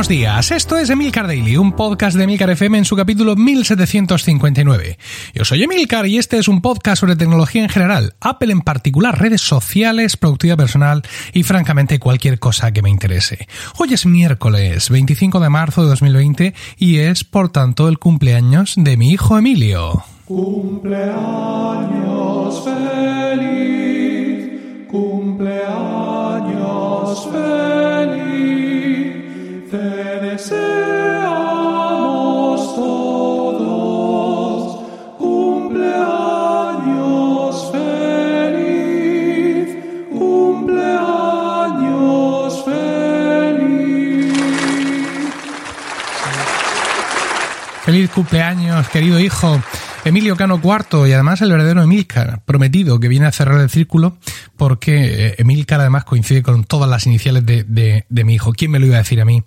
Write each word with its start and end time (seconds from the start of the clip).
buenos 0.00 0.08
días. 0.08 0.50
Esto 0.50 0.78
es 0.78 0.88
Emilcar 0.88 1.26
Daily, 1.26 1.58
un 1.58 1.72
podcast 1.72 2.16
de 2.16 2.24
Emilcar 2.24 2.48
FM 2.48 2.78
en 2.78 2.86
su 2.86 2.96
capítulo 2.96 3.36
1759. 3.36 4.96
Yo 5.34 5.44
soy 5.44 5.62
Emilcar 5.62 6.06
y 6.06 6.16
este 6.16 6.38
es 6.38 6.48
un 6.48 6.62
podcast 6.62 7.00
sobre 7.00 7.16
tecnología 7.16 7.62
en 7.62 7.68
general, 7.68 8.14
Apple 8.18 8.50
en 8.50 8.62
particular, 8.62 9.20
redes 9.20 9.42
sociales, 9.42 10.16
productividad 10.16 10.56
personal 10.56 11.02
y 11.34 11.42
francamente 11.42 11.98
cualquier 11.98 12.38
cosa 12.38 12.72
que 12.72 12.80
me 12.80 12.88
interese. 12.88 13.46
Hoy 13.76 13.92
es 13.92 14.06
miércoles 14.06 14.88
25 14.88 15.38
de 15.38 15.50
marzo 15.50 15.82
de 15.82 15.88
2020 15.90 16.54
y 16.78 16.96
es, 16.96 17.22
por 17.24 17.50
tanto, 17.50 17.86
el 17.86 17.98
cumpleaños 17.98 18.76
de 18.78 18.96
mi 18.96 19.10
hijo 19.10 19.36
Emilio. 19.36 20.02
Cumpleaños 20.24 21.10
feliz, 22.64 24.48
cumpleaños 24.88 25.68
feliz, 27.30 28.49
Feliz 47.84 48.10
cumpleaños, 48.10 48.88
querido 48.88 49.18
hijo. 49.18 49.60
Emilio 50.04 50.34
Cano 50.34 50.60
IV 50.62 51.06
y 51.06 51.12
además 51.12 51.42
el 51.42 51.50
verdadero 51.50 51.82
Emilcar, 51.82 52.42
prometido, 52.46 52.98
que 52.98 53.08
viene 53.08 53.26
a 53.26 53.32
cerrar 53.32 53.60
el 53.60 53.68
círculo 53.68 54.16
porque 54.56 55.26
eh, 55.28 55.34
Emilcar 55.38 55.80
además 55.80 56.04
coincide 56.04 56.42
con 56.42 56.64
todas 56.64 56.88
las 56.88 57.06
iniciales 57.06 57.44
de, 57.44 57.64
de, 57.64 58.24
mi 58.24 58.34
hijo. 58.34 58.52
¿Quién 58.52 58.70
me 58.70 58.78
lo 58.78 58.86
iba 58.86 58.96
a 58.96 58.98
decir 58.98 59.20
a 59.20 59.24
mí 59.24 59.42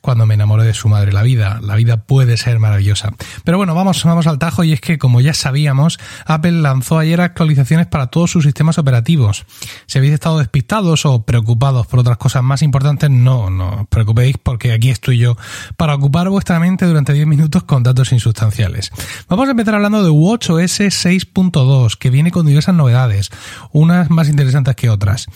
cuando 0.00 0.26
me 0.26 0.34
enamoré 0.34 0.64
de 0.64 0.74
su 0.74 0.88
madre? 0.88 1.12
La 1.12 1.22
vida, 1.22 1.60
la 1.62 1.74
vida 1.76 1.98
puede 1.98 2.36
ser 2.36 2.58
maravillosa. 2.58 3.12
Pero 3.44 3.58
bueno, 3.58 3.74
vamos, 3.74 4.02
vamos 4.04 4.26
al 4.26 4.38
tajo 4.38 4.64
y 4.64 4.72
es 4.72 4.80
que 4.80 4.98
como 4.98 5.20
ya 5.20 5.34
sabíamos, 5.34 5.98
Apple 6.24 6.52
lanzó 6.52 6.98
ayer 6.98 7.20
actualizaciones 7.20 7.86
para 7.86 8.08
todos 8.08 8.30
sus 8.30 8.44
sistemas 8.44 8.78
operativos. 8.78 9.44
Si 9.86 9.98
habéis 9.98 10.14
estado 10.14 10.38
despistados 10.38 11.04
o 11.04 11.22
preocupados 11.22 11.86
por 11.86 12.00
otras 12.00 12.16
cosas 12.16 12.42
más 12.42 12.62
importantes, 12.62 13.10
no, 13.10 13.50
no 13.50 13.82
os 13.82 13.88
preocupéis 13.88 14.36
porque 14.40 14.72
aquí 14.72 14.90
estoy 14.90 15.18
yo 15.18 15.36
para 15.76 15.94
ocupar 15.94 16.28
vuestra 16.28 16.60
mente 16.60 16.86
durante 16.86 17.12
10 17.12 17.26
minutos 17.26 17.64
con 17.64 17.82
datos 17.82 18.12
insustanciales. 18.12 18.90
Vamos 19.28 19.48
a 19.48 19.52
empezar 19.52 19.74
hablando 19.74 19.95
de 20.02 20.10
WatchOS 20.10 20.80
6.2, 20.80 21.96
que 21.96 22.10
viene 22.10 22.30
con 22.30 22.46
diversas 22.46 22.74
novedades, 22.74 23.30
unas 23.72 24.10
más 24.10 24.28
interesantes 24.28 24.76
que 24.76 24.90
otras. 24.90 25.26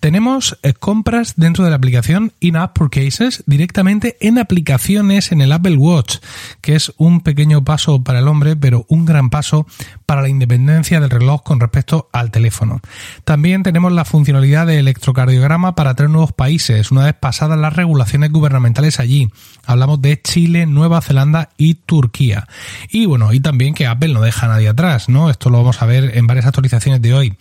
Tenemos 0.00 0.56
eh, 0.62 0.74
compras 0.74 1.34
dentro 1.36 1.64
de 1.64 1.70
la 1.70 1.76
aplicación 1.76 2.32
In-App 2.38 2.76
Purchases 2.78 3.42
directamente 3.46 4.16
en 4.20 4.38
aplicaciones 4.38 5.32
en 5.32 5.40
el 5.40 5.50
Apple 5.50 5.76
Watch, 5.76 6.18
que 6.60 6.76
es 6.76 6.92
un 6.98 7.20
pequeño 7.20 7.64
paso 7.64 8.04
para 8.04 8.20
el 8.20 8.28
hombre, 8.28 8.54
pero 8.54 8.86
un 8.88 9.04
gran 9.04 9.28
paso 9.28 9.66
para 10.06 10.22
la 10.22 10.28
independencia 10.28 11.00
del 11.00 11.10
reloj 11.10 11.42
con 11.42 11.58
respecto 11.58 12.08
al 12.12 12.30
teléfono. 12.30 12.80
También 13.24 13.64
tenemos 13.64 13.92
la 13.92 14.04
funcionalidad 14.04 14.68
de 14.68 14.78
electrocardiograma 14.78 15.74
para 15.74 15.94
tres 15.94 16.08
nuevos 16.10 16.32
países, 16.32 16.92
una 16.92 17.04
vez 17.04 17.14
pasadas 17.14 17.58
las 17.58 17.74
regulaciones 17.74 18.30
gubernamentales 18.30 19.00
allí. 19.00 19.30
Hablamos 19.66 20.00
de 20.00 20.22
Chile, 20.22 20.66
Nueva 20.66 21.00
Zelanda 21.00 21.50
y 21.56 21.74
Turquía. 21.74 22.46
Y 22.90 23.06
bueno, 23.06 23.32
y 23.32 23.40
también 23.40 23.74
que 23.74 23.86
Apple 23.86 24.14
no 24.14 24.20
deja 24.20 24.46
a 24.46 24.50
nadie 24.50 24.68
atrás, 24.68 25.08
¿no? 25.08 25.28
Esto 25.28 25.50
lo 25.50 25.58
vamos 25.58 25.82
a 25.82 25.86
ver 25.86 26.16
en 26.16 26.28
varias 26.28 26.46
actualizaciones 26.46 27.02
de 27.02 27.14
hoy. 27.14 27.36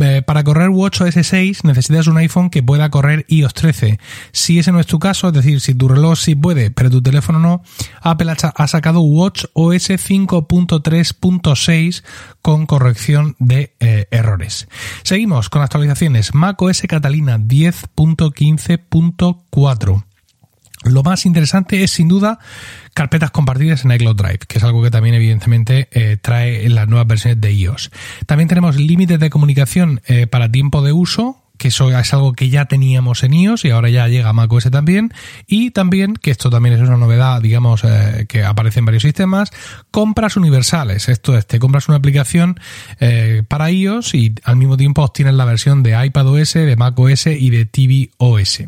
Eh, 0.00 0.22
para 0.22 0.42
correr 0.42 0.70
WatchOS 0.70 1.14
6 1.22 1.62
necesitas 1.64 2.08
un 2.08 2.18
iPhone 2.18 2.50
que 2.50 2.64
pueda 2.64 2.90
correr 2.90 3.24
iOS 3.28 3.54
13. 3.54 4.00
Si 4.32 4.58
ese 4.58 4.72
no 4.72 4.80
es 4.80 4.86
tu 4.86 4.98
caso, 4.98 5.28
es 5.28 5.34
decir, 5.34 5.60
si 5.60 5.72
tu 5.74 5.86
reloj 5.88 6.18
sí 6.18 6.34
puede, 6.34 6.72
pero 6.72 6.90
tu 6.90 7.00
teléfono 7.00 7.38
no, 7.38 7.62
Apple 8.00 8.32
ha 8.32 8.66
sacado 8.66 8.98
WatchOS 9.00 9.90
5.3.6 9.90 12.02
con 12.42 12.66
corrección 12.66 13.36
de 13.38 13.76
eh, 13.78 14.08
errores. 14.10 14.66
Seguimos 15.04 15.48
con 15.48 15.62
actualizaciones. 15.62 16.34
macOS 16.34 16.82
Catalina 16.88 17.38
10.15.4. 17.38 20.04
Lo 20.84 21.02
más 21.02 21.24
interesante 21.24 21.82
es 21.82 21.90
sin 21.92 22.08
duda 22.08 22.38
carpetas 22.92 23.30
compartidas 23.30 23.84
en 23.84 23.92
iCloud 23.92 24.16
Drive, 24.16 24.40
que 24.46 24.58
es 24.58 24.64
algo 24.64 24.82
que 24.82 24.90
también 24.90 25.14
evidentemente 25.14 25.88
eh, 25.92 26.16
trae 26.20 26.66
en 26.66 26.74
las 26.74 26.88
nuevas 26.88 27.06
versiones 27.06 27.40
de 27.40 27.52
iOS. 27.52 27.90
También 28.26 28.48
tenemos 28.48 28.76
límites 28.76 29.18
de 29.18 29.30
comunicación 29.30 30.00
eh, 30.06 30.26
para 30.26 30.50
tiempo 30.50 30.82
de 30.82 30.92
uso, 30.92 31.40
que 31.56 31.68
eso 31.68 31.96
es 31.96 32.12
algo 32.12 32.32
que 32.32 32.50
ya 32.50 32.66
teníamos 32.66 33.22
en 33.22 33.32
iOS 33.32 33.64
y 33.64 33.70
ahora 33.70 33.88
ya 33.88 34.08
llega 34.08 34.28
a 34.28 34.32
macOS 34.32 34.70
también. 34.70 35.12
Y 35.46 35.70
también, 35.70 36.14
que 36.14 36.30
esto 36.30 36.50
también 36.50 36.74
es 36.74 36.80
una 36.82 36.96
novedad, 36.96 37.40
digamos, 37.40 37.82
eh, 37.84 38.26
que 38.28 38.44
aparece 38.44 38.80
en 38.80 38.84
varios 38.84 39.04
sistemas, 39.04 39.50
compras 39.90 40.36
universales. 40.36 41.08
Esto 41.08 41.36
es, 41.38 41.46
te 41.46 41.58
compras 41.58 41.88
una 41.88 41.96
aplicación 41.96 42.60
para 43.48 43.70
iOS 43.70 44.14
y 44.14 44.34
al 44.44 44.56
mismo 44.56 44.76
tiempo 44.76 45.02
obtienes 45.02 45.34
la 45.34 45.44
versión 45.44 45.82
de 45.82 46.04
iPadOS, 46.06 46.54
de 46.54 46.76
macOS 46.76 47.26
y 47.28 47.50
de 47.50 47.64
tvOS. 47.66 48.62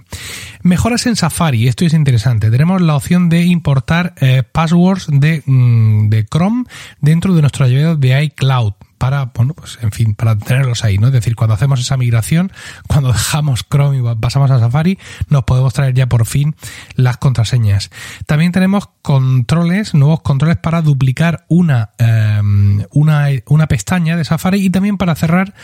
Mejoras 0.66 1.06
en 1.06 1.14
Safari, 1.14 1.68
esto 1.68 1.84
es 1.84 1.92
interesante. 1.94 2.50
Tenemos 2.50 2.82
la 2.82 2.96
opción 2.96 3.28
de 3.28 3.44
importar 3.44 4.14
eh, 4.20 4.42
passwords 4.42 5.06
de, 5.08 5.44
mm, 5.46 6.08
de 6.08 6.26
Chrome 6.26 6.64
dentro 7.00 7.34
de 7.34 7.40
nuestro 7.40 7.66
ayuda 7.66 7.94
de 7.94 8.24
iCloud 8.24 8.72
para, 8.98 9.26
bueno, 9.26 9.54
pues 9.54 9.78
en 9.82 9.92
fin, 9.92 10.16
para 10.16 10.36
tenerlos 10.36 10.82
ahí, 10.82 10.98
¿no? 10.98 11.06
Es 11.06 11.12
decir, 11.12 11.36
cuando 11.36 11.54
hacemos 11.54 11.78
esa 11.78 11.96
migración, 11.96 12.50
cuando 12.88 13.12
dejamos 13.12 13.64
Chrome 13.70 13.98
y 13.98 14.16
pasamos 14.16 14.50
a 14.50 14.58
Safari, 14.58 14.98
nos 15.28 15.44
podemos 15.44 15.72
traer 15.72 15.94
ya 15.94 16.08
por 16.08 16.26
fin 16.26 16.56
las 16.96 17.16
contraseñas. 17.18 17.92
También 18.26 18.50
tenemos 18.50 18.88
controles, 19.02 19.94
nuevos 19.94 20.22
controles 20.22 20.56
para 20.56 20.82
duplicar 20.82 21.44
una, 21.46 21.90
eh, 21.98 22.42
una, 22.90 23.28
una 23.46 23.68
pestaña 23.68 24.16
de 24.16 24.24
Safari 24.24 24.66
y 24.66 24.70
también 24.70 24.96
para 24.96 25.14
cerrar 25.14 25.54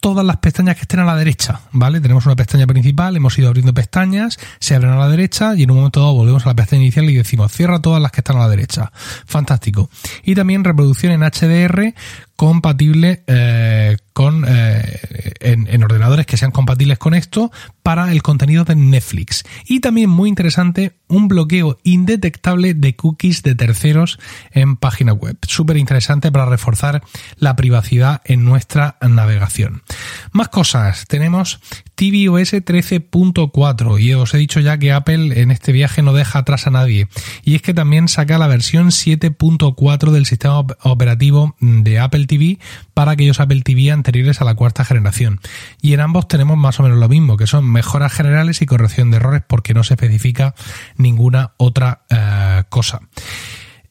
todas 0.00 0.24
las 0.24 0.36
pestañas 0.36 0.76
que 0.76 0.82
estén 0.82 1.00
a 1.00 1.04
la 1.04 1.16
derecha, 1.16 1.60
¿vale? 1.72 2.00
Tenemos 2.00 2.26
una 2.26 2.36
pestaña 2.36 2.66
principal, 2.66 3.16
hemos 3.16 3.38
ido 3.38 3.48
abriendo 3.48 3.74
pestañas, 3.74 4.38
se 4.60 4.74
abren 4.74 4.92
a 4.92 4.98
la 4.98 5.08
derecha 5.08 5.54
y 5.56 5.64
en 5.64 5.70
un 5.70 5.78
momento 5.78 6.00
dado 6.00 6.14
volvemos 6.14 6.44
a 6.46 6.50
la 6.50 6.54
pestaña 6.54 6.82
inicial 6.82 7.08
y 7.10 7.14
decimos 7.14 7.52
cierra 7.52 7.80
todas 7.80 8.00
las 8.00 8.12
que 8.12 8.20
están 8.20 8.36
a 8.36 8.40
la 8.40 8.48
derecha. 8.48 8.92
Fantástico. 9.26 9.90
Y 10.24 10.34
también 10.34 10.64
reproducción 10.64 11.12
en 11.12 11.22
HDR 11.22 11.94
compatible 12.38 13.24
eh, 13.26 13.96
con 14.12 14.44
eh, 14.46 15.00
en, 15.40 15.66
en, 15.66 15.82
ordenadores 15.82 16.24
que 16.24 16.36
sean 16.36 16.52
compatibles 16.52 16.96
con 16.96 17.14
esto 17.14 17.50
para 17.82 18.12
el 18.12 18.22
contenido 18.22 18.62
de 18.62 18.76
Netflix. 18.76 19.44
Y 19.66 19.80
también 19.80 20.08
muy 20.08 20.28
interesante, 20.28 20.92
un 21.08 21.26
bloqueo 21.26 21.80
indetectable 21.82 22.74
de 22.74 22.94
cookies 22.94 23.42
de 23.42 23.56
terceros 23.56 24.20
en 24.52 24.76
página 24.76 25.14
web. 25.14 25.36
Súper 25.48 25.78
interesante 25.78 26.30
para 26.30 26.46
reforzar 26.46 27.02
la 27.38 27.56
privacidad 27.56 28.22
en 28.24 28.44
nuestra 28.44 28.98
navegación. 29.00 29.82
Más 30.30 30.48
cosas. 30.48 31.06
Tenemos 31.08 31.58
tvOS 31.98 32.52
13.4 32.54 34.00
y 34.00 34.14
os 34.14 34.32
he 34.32 34.38
dicho 34.38 34.60
ya 34.60 34.78
que 34.78 34.92
Apple 34.92 35.42
en 35.42 35.50
este 35.50 35.72
viaje 35.72 36.00
no 36.00 36.12
deja 36.12 36.38
atrás 36.38 36.68
a 36.68 36.70
nadie. 36.70 37.08
Y 37.42 37.56
es 37.56 37.62
que 37.62 37.74
también 37.74 38.06
saca 38.06 38.38
la 38.38 38.46
versión 38.46 38.90
7.4 38.90 40.12
del 40.12 40.24
sistema 40.24 40.60
operativo 40.84 41.56
de 41.58 41.98
Apple 41.98 42.26
TV 42.26 42.60
para 42.94 43.12
aquellos 43.12 43.40
Apple 43.40 43.62
TV 43.62 43.90
anteriores 43.90 44.40
a 44.40 44.44
la 44.44 44.54
cuarta 44.54 44.84
generación. 44.84 45.40
Y 45.82 45.92
en 45.92 46.00
ambos 46.00 46.28
tenemos 46.28 46.56
más 46.56 46.78
o 46.78 46.84
menos 46.84 46.98
lo 46.98 47.08
mismo, 47.08 47.36
que 47.36 47.48
son 47.48 47.68
mejoras 47.68 48.12
generales 48.12 48.62
y 48.62 48.66
corrección 48.66 49.10
de 49.10 49.16
errores 49.16 49.42
porque 49.44 49.74
no 49.74 49.82
se 49.82 49.94
especifica 49.94 50.54
ninguna 50.96 51.54
otra 51.56 52.02
uh, 52.12 52.62
cosa. 52.68 53.00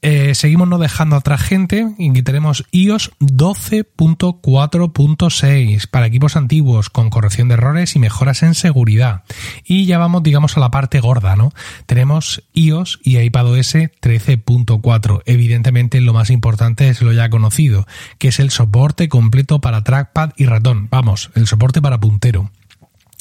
Eh, 0.02 0.36
seguimos 0.36 0.68
no 0.68 0.78
dejando 0.78 1.16
atrás 1.16 1.42
gente 1.42 1.88
y 1.98 2.12
tenemos 2.22 2.66
iOS 2.72 3.12
12.4.6 3.20 5.88
para 5.88 6.06
equipos 6.06 6.36
antiguos 6.36 6.90
con 6.90 7.10
corrección 7.10 7.48
de 7.48 7.54
errores 7.56 7.96
y 7.96 8.00
mejoras 8.00 8.44
en 8.44 8.54
seguridad. 8.54 9.24
Y 9.64 9.86
ya 9.86 9.98
vamos, 9.98 10.24
digamos, 10.24 10.58
a 10.58 10.60
la 10.60 10.72
parte 10.72 11.00
gorda, 11.00 11.36
¿no? 11.36 11.54
Tenemos 11.86 12.44
iOS 12.54 13.00
y 13.04 13.18
iPadOS 13.18 13.76
13.4. 13.76 15.22
Evidentemente, 15.26 16.02
lo 16.02 16.14
más 16.14 16.30
importante 16.30 16.90
es 16.90 17.02
lo 17.02 17.14
ya 17.14 17.30
conocido, 17.30 17.88
que 18.20 18.28
es 18.28 18.40
el 18.40 18.52
soporte 18.52 19.10
completo 19.10 19.62
para 19.62 19.84
trackpad 19.84 20.34
y 20.38 20.46
ratón. 20.46 20.90
Vamos, 20.90 21.32
el 21.36 21.48
soporte 21.48 21.82
para 21.82 22.00
puntero. 22.00 22.52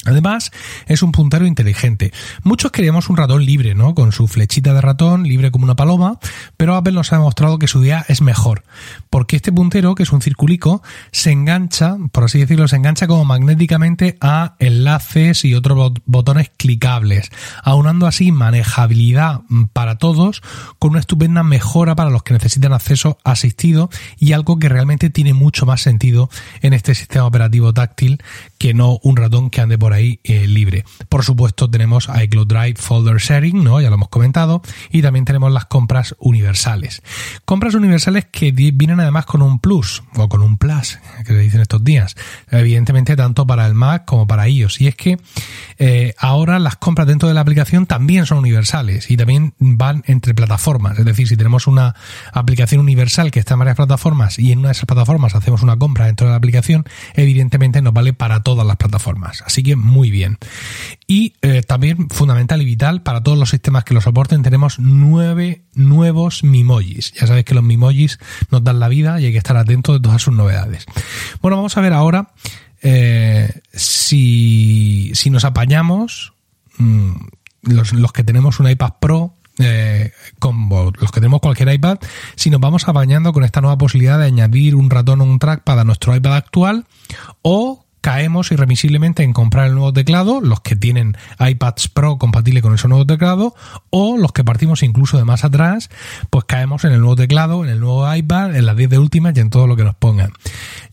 Además, 0.07 0.51
es 0.87 1.03
un 1.03 1.11
puntero 1.11 1.45
inteligente. 1.45 2.11
Muchos 2.43 2.71
queríamos 2.71 3.09
un 3.09 3.17
ratón 3.17 3.45
libre, 3.45 3.75
¿no? 3.75 3.93
Con 3.93 4.11
su 4.11 4.27
flechita 4.27 4.73
de 4.73 4.81
ratón, 4.81 5.23
libre 5.23 5.51
como 5.51 5.65
una 5.65 5.75
paloma, 5.75 6.19
pero 6.55 6.75
Apple 6.75 6.93
nos 6.93 7.11
ha 7.11 7.17
demostrado 7.17 7.59
que 7.59 7.67
su 7.67 7.83
idea 7.83 8.05
es 8.07 8.21
mejor. 8.21 8.63
Porque 9.09 9.35
este 9.35 9.51
puntero, 9.51 9.95
que 9.95 10.03
es 10.03 10.11
un 10.11 10.21
circulico, 10.21 10.81
se 11.11 11.31
engancha, 11.31 11.97
por 12.11 12.23
así 12.23 12.39
decirlo, 12.39 12.67
se 12.67 12.75
engancha 12.75 13.07
como 13.07 13.25
magnéticamente 13.25 14.17
a 14.21 14.55
enlaces 14.59 15.45
y 15.45 15.53
otros 15.53 15.93
botones 16.05 16.51
clicables, 16.57 17.29
aunando 17.63 18.07
así 18.07 18.31
manejabilidad 18.31 19.41
para 19.73 19.97
todos 19.97 20.41
con 20.79 20.91
una 20.91 20.99
estupenda 20.99 21.43
mejora 21.43 21.95
para 21.95 22.09
los 22.09 22.23
que 22.23 22.33
necesitan 22.33 22.73
acceso 22.73 23.17
asistido 23.23 23.89
y 24.17 24.33
algo 24.33 24.59
que 24.59 24.69
realmente 24.69 25.09
tiene 25.09 25.33
mucho 25.33 25.65
más 25.65 25.81
sentido 25.81 26.29
en 26.61 26.73
este 26.73 26.95
sistema 26.95 27.25
operativo 27.25 27.73
táctil 27.73 28.21
que 28.57 28.73
no 28.73 28.99
un 29.03 29.15
ratón 29.17 29.49
que 29.49 29.61
ande 29.61 29.77
por 29.77 29.93
ahí 29.93 30.19
eh, 30.23 30.47
libre. 30.47 30.85
Por 31.09 31.23
supuesto, 31.23 31.69
tenemos 31.69 32.09
iCloud 32.23 32.47
Drive 32.47 32.75
Folder 32.77 33.17
Sharing, 33.17 33.63
¿no? 33.63 33.81
Ya 33.81 33.89
lo 33.89 33.95
hemos 33.95 34.09
comentado. 34.09 34.61
Y 34.91 35.01
también 35.01 35.25
tenemos 35.25 35.51
las 35.51 35.65
compras 35.65 36.15
universales. 36.19 37.01
Compras 37.45 37.75
universales 37.75 38.25
que 38.31 38.51
vienen 38.51 38.99
además 38.99 39.25
con 39.25 39.41
un 39.41 39.59
plus, 39.59 40.03
o 40.15 40.29
con 40.29 40.41
un 40.41 40.57
plus, 40.57 40.99
que 41.19 41.33
se 41.33 41.39
dicen 41.39 41.61
estos 41.61 41.83
días. 41.83 42.15
Evidentemente, 42.49 43.15
tanto 43.15 43.45
para 43.45 43.65
el 43.65 43.73
Mac 43.73 44.05
como 44.05 44.27
para 44.27 44.47
iOS. 44.47 44.81
Y 44.81 44.87
es 44.87 44.95
que 44.95 45.17
eh, 45.77 46.13
ahora 46.17 46.59
las 46.59 46.77
compras 46.77 47.07
dentro 47.07 47.27
de 47.27 47.35
la 47.35 47.41
aplicación 47.41 47.85
también 47.85 48.25
son 48.25 48.39
universales 48.39 49.09
y 49.11 49.17
también 49.17 49.53
van 49.59 50.03
entre 50.07 50.33
plataformas. 50.33 50.99
Es 50.99 51.05
decir, 51.05 51.27
si 51.27 51.37
tenemos 51.37 51.67
una 51.67 51.95
aplicación 52.33 52.81
universal 52.81 53.31
que 53.31 53.39
está 53.39 53.53
en 53.53 53.59
varias 53.59 53.77
plataformas 53.77 54.39
y 54.39 54.51
en 54.51 54.59
una 54.59 54.69
de 54.69 54.73
esas 54.73 54.85
plataformas 54.85 55.35
hacemos 55.35 55.61
una 55.63 55.77
compra 55.77 56.05
dentro 56.05 56.27
de 56.27 56.31
la 56.31 56.37
aplicación, 56.37 56.85
evidentemente 57.13 57.81
nos 57.81 57.93
vale 57.93 58.13
para 58.13 58.41
todas 58.47 58.65
las 58.65 58.77
plataformas. 58.77 59.43
Así 59.45 59.61
que 59.61 59.75
muy 59.75 60.09
bien. 60.09 60.37
Y 61.05 61.33
eh, 61.41 61.63
también 61.63 62.07
fundamental 62.09 62.61
y 62.61 62.65
vital 62.65 63.01
para 63.01 63.21
todos 63.21 63.37
los 63.37 63.49
sistemas 63.49 63.83
que 63.83 63.93
lo 63.93 63.99
soporten, 63.99 64.41
tenemos 64.41 64.79
nueve 64.79 65.63
nuevos 65.73 66.45
Mimojis. 66.45 67.11
Ya 67.11 67.27
sabéis 67.27 67.43
que 67.43 67.53
los 67.53 67.63
Mimojis 67.65 68.19
nos 68.49 68.63
dan 68.63 68.79
la 68.79 68.87
vida 68.87 69.19
y 69.19 69.25
hay 69.25 69.33
que 69.33 69.37
estar 69.37 69.57
atentos 69.57 69.97
de 69.97 69.99
todas 69.99 70.21
sus 70.21 70.33
novedades. 70.33 70.85
Bueno, 71.41 71.57
vamos 71.57 71.75
a 71.75 71.81
ver 71.81 71.91
ahora 71.91 72.29
eh, 72.81 73.51
si, 73.73 75.11
si, 75.13 75.29
nos 75.29 75.43
apañamos, 75.43 76.31
mm, 76.77 77.11
los, 77.63 77.91
los, 77.91 78.13
que 78.13 78.23
tenemos 78.23 78.61
un 78.61 78.69
iPad 78.69 78.93
Pro, 79.01 79.33
eh, 79.59 80.13
como 80.39 80.93
los 80.97 81.11
que 81.11 81.19
tenemos 81.19 81.41
cualquier 81.41 81.73
iPad, 81.73 81.97
si 82.37 82.49
nos 82.49 82.61
vamos 82.61 82.87
apañando 82.87 83.33
con 83.33 83.43
esta 83.43 83.59
nueva 83.59 83.77
posibilidad 83.77 84.17
de 84.17 84.27
añadir 84.27 84.73
un 84.73 84.89
ratón 84.89 85.19
o 85.19 85.25
un 85.25 85.37
trackpad 85.37 85.81
a 85.81 85.83
nuestro 85.83 86.15
iPad 86.15 86.37
actual 86.37 86.85
o 87.41 87.83
caemos 88.07 88.53
irremisiblemente 88.53 89.23
en 89.23 89.33
comprar 89.33 89.67
el 89.67 89.73
nuevo 89.73 89.91
teclado, 89.91 90.39
los 90.39 90.61
que 90.61 90.77
tienen 90.77 91.17
iPads 91.41 91.89
Pro 91.89 92.17
compatible 92.17 92.61
con 92.61 92.73
ese 92.73 92.87
nuevo 92.87 93.05
teclado, 93.05 93.53
o 93.89 94.17
los 94.17 94.31
que 94.31 94.45
partimos 94.45 94.81
incluso 94.81 95.17
de 95.17 95.25
más 95.25 95.43
atrás, 95.43 95.89
pues 96.29 96.45
caemos 96.45 96.85
en 96.85 96.93
el 96.93 97.01
nuevo 97.01 97.17
teclado, 97.17 97.65
en 97.65 97.69
el 97.69 97.81
nuevo 97.81 98.15
iPad, 98.15 98.55
en 98.55 98.65
las 98.65 98.77
10 98.77 98.91
de 98.91 98.97
últimas 98.97 99.35
y 99.35 99.41
en 99.41 99.49
todo 99.49 99.67
lo 99.67 99.75
que 99.75 99.83
nos 99.83 99.93
pongan. 99.93 100.31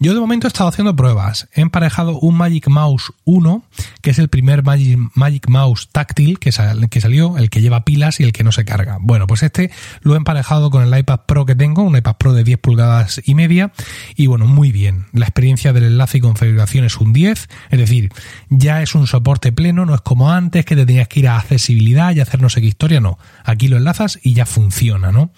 Yo 0.00 0.12
de 0.12 0.18
momento 0.18 0.48
he 0.48 0.48
estado 0.48 0.68
haciendo 0.68 0.96
pruebas. 0.96 1.48
He 1.54 1.60
emparejado 1.60 2.18
un 2.18 2.36
Magic 2.36 2.66
Mouse 2.66 3.12
1, 3.22 3.64
que 4.02 4.10
es 4.10 4.18
el 4.18 4.28
primer 4.28 4.64
Magic, 4.64 5.48
Mouse 5.48 5.90
táctil 5.92 6.40
que, 6.40 6.50
que 6.90 7.00
salió, 7.00 7.38
el 7.38 7.48
que 7.48 7.60
lleva 7.60 7.84
pilas 7.84 8.18
y 8.18 8.24
el 8.24 8.32
que 8.32 8.42
no 8.42 8.50
se 8.50 8.64
carga. 8.64 8.98
Bueno, 9.00 9.28
pues 9.28 9.44
este 9.44 9.70
lo 10.00 10.14
he 10.14 10.16
emparejado 10.16 10.68
con 10.68 10.82
el 10.82 10.98
iPad 10.98 11.20
Pro 11.28 11.46
que 11.46 11.54
tengo, 11.54 11.84
un 11.84 11.96
iPad 11.96 12.16
Pro 12.16 12.32
de 12.32 12.42
10 12.42 12.58
pulgadas 12.58 13.22
y 13.24 13.36
media, 13.36 13.72
y 14.16 14.26
bueno, 14.26 14.46
muy 14.46 14.72
bien. 14.72 15.06
La 15.12 15.26
experiencia 15.26 15.72
del 15.72 15.84
enlace 15.84 16.18
y 16.18 16.20
configuración 16.20 16.84
es 16.84 17.03
un 17.04 17.12
10, 17.12 17.48
es 17.70 17.78
decir, 17.78 18.10
ya 18.50 18.82
es 18.82 18.94
un 18.94 19.06
soporte 19.06 19.52
pleno, 19.52 19.86
no 19.86 19.94
es 19.94 20.00
como 20.00 20.32
antes 20.32 20.64
que 20.64 20.76
te 20.76 20.86
tenías 20.86 21.08
que 21.08 21.20
ir 21.20 21.28
a 21.28 21.38
accesibilidad 21.38 22.14
y 22.14 22.20
hacer 22.20 22.42
no 22.42 22.48
sé 22.48 22.60
qué 22.60 22.66
historia, 22.66 23.00
no. 23.00 23.18
Aquí 23.44 23.68
lo 23.68 23.76
enlazas 23.76 24.18
y 24.22 24.34
ya 24.34 24.46
funciona, 24.46 25.12
¿no? 25.12 25.30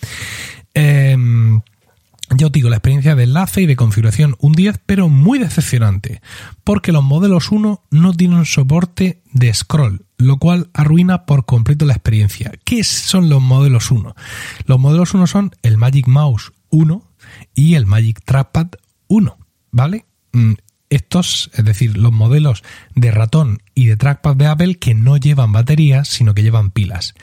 Eh, 0.74 1.16
ya 2.34 2.46
os 2.46 2.52
digo, 2.52 2.68
la 2.68 2.76
experiencia 2.76 3.14
de 3.14 3.22
enlace 3.22 3.62
y 3.62 3.66
de 3.66 3.76
configuración 3.76 4.36
un 4.40 4.52
10, 4.52 4.80
pero 4.84 5.08
muy 5.08 5.38
decepcionante, 5.38 6.20
porque 6.64 6.90
los 6.90 7.04
modelos 7.04 7.52
1 7.52 7.84
no 7.90 8.12
tienen 8.14 8.44
soporte 8.44 9.22
de 9.32 9.54
scroll, 9.54 10.06
lo 10.18 10.38
cual 10.38 10.68
arruina 10.74 11.24
por 11.24 11.46
completo 11.46 11.84
la 11.84 11.92
experiencia. 11.92 12.52
¿Qué 12.64 12.82
son 12.82 13.28
los 13.28 13.40
modelos 13.40 13.92
1? 13.92 14.14
Los 14.66 14.80
modelos 14.80 15.14
1 15.14 15.26
son 15.28 15.52
el 15.62 15.76
Magic 15.76 16.08
Mouse 16.08 16.52
1 16.70 17.02
y 17.54 17.74
el 17.74 17.86
Magic 17.86 18.20
Trackpad 18.24 18.68
1, 19.06 19.38
¿vale? 19.70 20.04
Estos, 20.91 21.50
es 21.55 21.65
decir, 21.65 21.97
los 21.97 22.12
modelos 22.12 22.62
de 22.94 23.11
ratón 23.11 23.62
y 23.75 23.87
de 23.87 23.97
trackpad 23.97 24.37
de 24.37 24.47
Apple 24.47 24.75
que 24.77 24.94
no 24.94 25.17
llevan 25.17 25.53
baterías, 25.53 26.09
sino 26.09 26.35
que 26.35 26.43
llevan 26.43 26.71
pilas. 26.71 27.15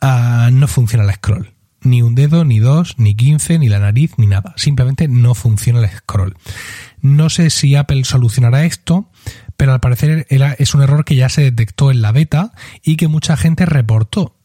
Ah, 0.00 0.50
no 0.52 0.68
funciona 0.68 1.04
el 1.04 1.12
scroll. 1.12 1.52
Ni 1.80 2.02
un 2.02 2.14
dedo, 2.14 2.44
ni 2.44 2.58
dos, 2.58 2.98
ni 2.98 3.14
quince, 3.14 3.58
ni 3.58 3.68
la 3.68 3.78
nariz, 3.78 4.12
ni 4.16 4.26
nada. 4.26 4.54
Simplemente 4.56 5.08
no 5.08 5.34
funciona 5.34 5.80
el 5.80 5.88
scroll. 5.88 6.36
No 7.00 7.30
sé 7.30 7.50
si 7.50 7.74
Apple 7.74 8.04
solucionará 8.04 8.64
esto, 8.64 9.10
pero 9.56 9.72
al 9.72 9.80
parecer 9.80 10.26
es 10.28 10.74
un 10.74 10.82
error 10.82 11.04
que 11.04 11.16
ya 11.16 11.28
se 11.28 11.42
detectó 11.42 11.90
en 11.90 12.02
la 12.02 12.12
beta 12.12 12.52
y 12.82 12.96
que 12.96 13.08
mucha 13.08 13.36
gente 13.36 13.66
reportó 13.66 14.36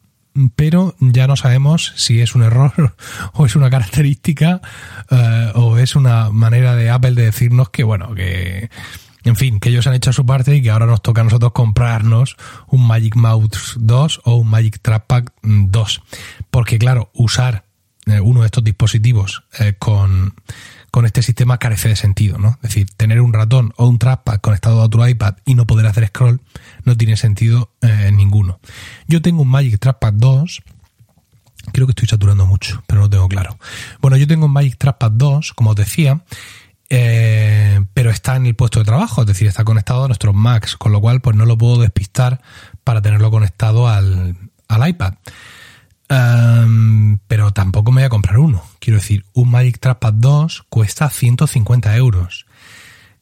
pero 0.56 0.96
ya 1.00 1.28
no 1.28 1.36
sabemos 1.36 1.94
si 1.96 2.22
es 2.22 2.36
un 2.36 2.44
error 2.44 2.96
o 3.34 3.46
es 3.46 3.56
una 3.56 3.70
característica 3.70 4.62
eh, 5.10 5.52
o 5.56 5.78
es 5.78 5.96
una 5.96 6.30
manera 6.30 6.76
de 6.76 6.90
Apple 6.90 7.14
de 7.14 7.24
decirnos 7.24 7.70
que, 7.70 7.84
bueno, 7.84 8.14
que, 8.16 8.70
en 9.24 9.36
fin, 9.36 9.60
que 9.60 9.70
ellos 9.70 9.88
han 9.88 9.94
hecho 9.94 10.14
su 10.14 10.26
parte 10.26 10.56
y 10.56 10.62
que 10.62 10.70
ahora 10.70 10.86
nos 10.86 11.02
toca 11.02 11.22
a 11.22 11.24
nosotros 11.24 11.52
comprarnos 11.52 12.38
un 12.68 12.88
Magic 12.88 13.16
Mouse 13.16 13.76
2 13.78 14.22
o 14.24 14.36
un 14.36 14.50
Magic 14.50 14.80
Trackpad 14.82 15.26
2. 15.44 16.02
Porque, 16.50 16.78
claro, 16.78 17.12
usar 17.14 17.66
eh, 18.06 18.22
uno 18.22 18.42
de 18.42 18.46
estos 18.46 18.64
dispositivos 18.64 19.44
eh, 19.60 19.74
con 19.78 20.34
con 20.92 21.06
este 21.06 21.22
sistema 21.22 21.58
carece 21.58 21.90
de 21.90 21.96
sentido, 21.96 22.38
¿no? 22.38 22.58
Es 22.64 22.70
decir, 22.70 22.90
tener 22.96 23.22
un 23.22 23.34
ratón 23.34 23.74
o 23.78 23.88
un 23.88 24.00
trackpad 24.00 24.40
conectado 24.40 24.82
a 24.82 24.90
tu 24.90 25.06
iPad 25.06 25.36
y 25.46 25.56
no 25.56 25.66
poder 25.68 25.86
hacer 25.86 26.08
scroll 26.08 26.42
no 26.86 26.96
tiene 26.96 27.18
sentido 27.18 27.72
eh, 27.82 28.12
ninguno. 28.14 28.60
Yo 29.08 29.22
tengo 29.22 29.42
un 29.42 29.50
Magic 29.50 29.80
Trackpad 29.80 30.14
2, 30.14 30.62
creo 31.72 31.88
que 31.88 31.92
estoy 31.92 32.08
saturando 32.08 32.46
mucho, 32.46 32.84
pero 32.88 33.02
no 33.02 33.06
lo 33.06 33.10
tengo 33.10 33.28
claro. 33.28 33.58
Bueno, 34.02 34.18
yo 34.18 34.28
tengo 34.28 34.46
un 34.46 34.54
Magic 34.54 34.78
Trackpad 34.78 35.12
2, 35.12 35.54
como 35.54 35.72
os 35.72 35.76
decía, 35.76 36.22
eh, 36.90 37.82
pero 37.94 38.10
está 38.10 38.36
en 38.36 38.46
el 38.46 38.56
puesto 38.56 38.80
de 38.80 38.86
trabajo, 38.86 39.22
es 39.22 39.28
decir, 39.28 39.48
está 39.48 39.66
conectado 39.66 40.06
a 40.06 40.08
nuestros 40.08 40.34
Macs, 40.34 40.78
con 40.78 40.92
lo 40.92 41.02
cual 41.02 41.22
pues 41.22 41.36
no 41.36 41.46
lo 41.46 41.58
puedo 41.58 41.82
despistar 41.82 42.42
para 42.84 43.02
tenerlo 43.02 43.30
conectado 43.30 43.88
al, 43.90 44.38
al 44.70 44.90
iPad 44.90 45.14
pero 47.28 47.52
tampoco 47.52 47.92
me 47.92 48.02
voy 48.02 48.06
a 48.06 48.10
comprar 48.10 48.40
uno. 48.40 48.64
Quiero 48.88 49.02
decir, 49.02 49.26
un 49.34 49.52
Magic 49.52 49.80
Trackpad 49.82 50.14
2 50.14 50.64
cuesta 50.70 51.10
150 51.10 51.98
euros, 51.98 52.46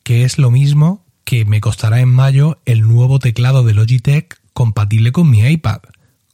que 0.04 0.24
es 0.24 0.38
lo 0.38 0.52
mismo 0.52 1.04
que 1.24 1.44
me 1.44 1.60
costará 1.60 2.02
en 2.02 2.10
mayo 2.10 2.60
el 2.66 2.82
nuevo 2.82 3.18
teclado 3.18 3.64
de 3.64 3.74
Logitech 3.74 4.40
compatible 4.54 5.12
con 5.12 5.28
mi 5.28 5.40
iPad, 5.40 5.80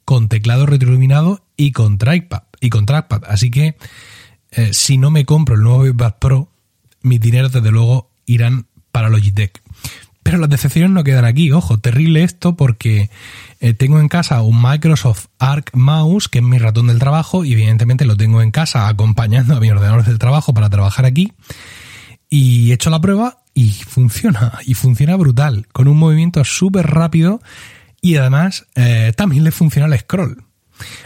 con 0.04 0.28
teclado 0.28 0.66
retroiluminado 0.66 1.45
y 1.56 1.72
con 1.72 1.98
trackpad. 1.98 2.44
Y 2.60 2.69
con 2.69 2.86
trackpad. 2.86 3.24
Así 3.25 3.50
que 3.51 3.78
eh, 4.51 4.74
si 4.74 4.98
no 4.98 5.12
me 5.12 5.25
compro 5.25 5.56
el 5.56 5.62
nuevo 5.62 5.88
iPad 5.88 6.16
Pro, 6.19 6.51
mis 7.01 7.22
dineros 7.22 7.54
desde 7.54 7.72
luego 7.72 8.11
irán 8.26 8.68
para 8.92 9.07
Logitech. 9.07 9.61
Pero 10.23 10.37
las 10.37 10.49
decepciones 10.49 10.92
no 10.92 11.04
quedan 11.04 11.25
aquí. 11.25 11.51
Ojo, 11.51 11.80
terrible 11.80 12.23
esto 12.23 12.56
porque 12.56 13.09
eh, 13.59 13.73
tengo 13.73 13.99
en 13.99 14.07
casa 14.07 14.42
un 14.42 14.61
Microsoft 14.61 15.28
Arc 15.40 15.71
Mouse, 15.73 16.28
que 16.28 16.40
es 16.40 16.44
mi 16.44 16.57
ratón 16.57 16.87
del 16.87 16.99
trabajo, 16.99 17.44
y 17.44 17.54
evidentemente 17.54 18.06
lo 18.06 18.18
tengo 18.18 18.42
en 18.42 18.51
casa 18.51 18.87
acompañando 18.87 19.56
a 19.56 19.59
mi 19.59 19.71
ordenador 19.71 20.06
del 20.06 20.19
trabajo 20.19 20.54
para 20.54 20.69
trabajar 20.69 21.06
aquí. 21.06 21.33
Y 22.30 22.71
he 22.71 22.75
hecho 22.75 22.90
la 22.90 23.01
prueba 23.01 23.42
y 23.54 23.71
funciona, 23.71 24.59
y 24.66 24.75
funciona 24.75 25.16
brutal, 25.16 25.68
con 25.71 25.87
un 25.87 25.97
movimiento 25.97 26.44
súper 26.44 26.87
rápido 26.87 27.42
y 28.01 28.16
además 28.16 28.66
eh, 28.75 29.13
también 29.16 29.44
le 29.44 29.51
funciona 29.51 29.94
el 29.94 29.99
scroll. 29.99 30.44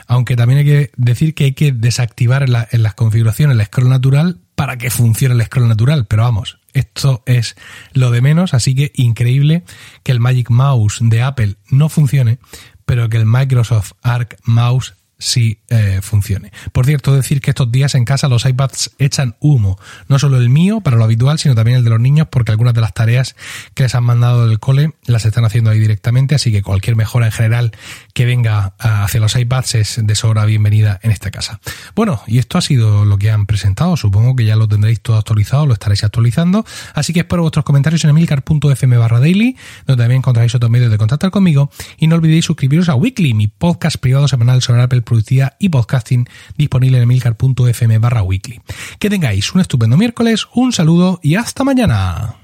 Aunque 0.07 0.35
también 0.35 0.59
hay 0.59 0.65
que 0.65 0.91
decir 0.95 1.33
que 1.33 1.45
hay 1.45 1.53
que 1.53 1.71
desactivar 1.71 2.43
en, 2.43 2.55
en 2.71 2.83
las 2.83 2.93
configuraciones 2.93 3.57
el 3.57 3.65
scroll 3.65 3.89
natural 3.89 4.39
para 4.55 4.77
que 4.77 4.89
funcione 4.89 5.35
el 5.35 5.43
scroll 5.43 5.67
natural, 5.67 6.05
pero 6.05 6.23
vamos, 6.23 6.59
esto 6.75 7.23
es 7.25 7.55
lo 7.93 8.11
de 8.11 8.21
menos, 8.21 8.53
así 8.53 8.75
que 8.75 8.91
increíble 8.95 9.63
que 10.03 10.11
el 10.11 10.19
Magic 10.19 10.49
Mouse 10.49 10.99
de 11.01 11.23
Apple 11.23 11.55
no 11.71 11.89
funcione, 11.89 12.37
pero 12.85 13.09
que 13.09 13.17
el 13.17 13.25
Microsoft 13.25 13.93
Arc 14.03 14.37
Mouse 14.43 14.93
si 15.17 15.59
eh, 15.69 15.99
funcione. 16.01 16.51
Por 16.71 16.85
cierto, 16.85 17.15
decir 17.15 17.41
que 17.41 17.51
estos 17.51 17.71
días 17.71 17.95
en 17.95 18.05
casa 18.05 18.27
los 18.27 18.45
iPads 18.45 18.91
echan 18.99 19.35
humo, 19.39 19.79
no 20.07 20.19
solo 20.19 20.37
el 20.37 20.49
mío 20.49 20.81
para 20.81 20.97
lo 20.97 21.03
habitual, 21.03 21.39
sino 21.39 21.55
también 21.55 21.77
el 21.77 21.83
de 21.83 21.89
los 21.89 21.99
niños, 21.99 22.27
porque 22.29 22.51
algunas 22.51 22.73
de 22.73 22.81
las 22.81 22.93
tareas 22.93 23.35
que 23.73 23.83
les 23.83 23.95
han 23.95 24.03
mandado 24.03 24.47
del 24.47 24.59
cole 24.59 24.93
las 25.05 25.25
están 25.25 25.45
haciendo 25.45 25.71
ahí 25.71 25.79
directamente, 25.79 26.35
así 26.35 26.51
que 26.51 26.61
cualquier 26.61 26.95
mejora 26.95 27.27
en 27.27 27.31
general 27.31 27.71
que 28.13 28.25
venga 28.25 28.73
hacia 28.79 29.19
los 29.19 29.35
iPads 29.35 29.75
es 29.75 29.99
de 30.03 30.15
sobra 30.15 30.45
bienvenida 30.45 30.99
en 31.01 31.11
esta 31.11 31.31
casa. 31.31 31.59
Bueno, 31.95 32.21
y 32.27 32.39
esto 32.39 32.57
ha 32.57 32.61
sido 32.61 33.05
lo 33.05 33.17
que 33.17 33.31
han 33.31 33.45
presentado, 33.45 33.95
supongo 33.97 34.35
que 34.35 34.45
ya 34.45 34.55
lo 34.55 34.67
tendréis 34.67 35.01
todo 35.01 35.17
actualizado, 35.17 35.65
lo 35.65 35.73
estaréis 35.73 36.03
actualizando, 36.03 36.65
así 36.93 37.13
que 37.13 37.21
espero 37.21 37.41
vuestros 37.41 37.65
comentarios 37.65 38.03
en 38.03 38.09
emilcar.fm 38.09 38.97
barra 38.97 39.19
daily, 39.19 39.55
donde 39.85 40.03
también 40.03 40.19
encontraréis 40.19 40.55
otros 40.55 40.71
medios 40.71 40.91
de 40.91 40.97
contactar 40.97 41.31
conmigo, 41.31 41.71
y 41.97 42.07
no 42.07 42.15
olvidéis 42.15 42.45
suscribiros 42.45 42.89
a 42.89 42.95
Weekly, 42.95 43.33
mi 43.33 43.47
podcast 43.47 43.97
privado 43.97 44.27
semanal 44.27 44.61
sobre 44.61 44.81
Apple 44.81 45.04
productividad 45.05 45.55
y 45.59 45.69
podcasting 45.69 46.27
disponible 46.57 46.97
en 46.97 47.03
emilcar.fm 47.03 47.97
barra 47.99 48.23
weekly. 48.23 48.61
Que 48.99 49.09
tengáis 49.09 49.53
un 49.53 49.61
estupendo 49.61 49.97
miércoles, 49.97 50.47
un 50.53 50.73
saludo 50.73 51.19
y 51.23 51.35
hasta 51.35 51.63
mañana. 51.63 52.35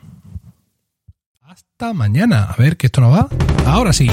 Hasta 1.41 1.93
mañana. 1.93 2.43
A 2.43 2.55
ver, 2.55 2.77
que 2.77 2.87
esto 2.87 3.01
no 3.01 3.09
va. 3.09 3.27
Ahora 3.65 3.91
sí. 3.91 4.09